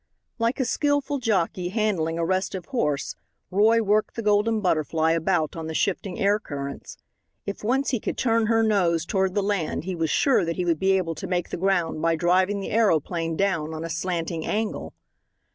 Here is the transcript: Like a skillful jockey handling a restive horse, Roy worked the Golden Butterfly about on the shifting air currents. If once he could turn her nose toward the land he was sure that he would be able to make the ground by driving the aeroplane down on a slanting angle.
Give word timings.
Like 0.39 0.59
a 0.59 0.65
skillful 0.65 1.19
jockey 1.19 1.69
handling 1.69 2.17
a 2.17 2.25
restive 2.25 2.65
horse, 2.65 3.15
Roy 3.51 3.83
worked 3.83 4.15
the 4.15 4.23
Golden 4.23 4.59
Butterfly 4.59 5.11
about 5.11 5.55
on 5.55 5.67
the 5.67 5.75
shifting 5.75 6.17
air 6.19 6.39
currents. 6.39 6.97
If 7.45 7.63
once 7.63 7.91
he 7.91 7.99
could 7.99 8.17
turn 8.17 8.47
her 8.47 8.63
nose 8.63 9.05
toward 9.05 9.35
the 9.35 9.43
land 9.43 9.83
he 9.83 9.93
was 9.93 10.09
sure 10.09 10.43
that 10.43 10.55
he 10.55 10.65
would 10.65 10.79
be 10.79 10.93
able 10.97 11.13
to 11.13 11.27
make 11.27 11.49
the 11.51 11.55
ground 11.57 12.01
by 12.01 12.15
driving 12.15 12.61
the 12.61 12.71
aeroplane 12.71 13.35
down 13.37 13.75
on 13.75 13.83
a 13.83 13.91
slanting 13.91 14.43
angle. 14.43 14.95